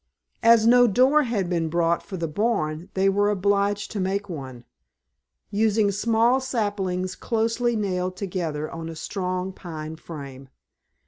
As 0.41 0.65
no 0.65 0.87
door 0.87 1.21
had 1.25 1.47
been 1.47 1.69
brought 1.69 2.01
for 2.01 2.17
the 2.17 2.27
barn 2.27 2.89
they 2.95 3.07
were 3.07 3.29
obliged 3.29 3.91
to 3.91 3.99
make 3.99 4.29
one, 4.29 4.63
using 5.51 5.91
small 5.91 6.39
saplings 6.39 7.13
closely 7.15 7.75
nailed 7.75 8.17
together 8.17 8.67
on 8.71 8.89
a 8.89 8.95
strong 8.95 9.53
pine 9.53 9.95
frame. 9.97 10.49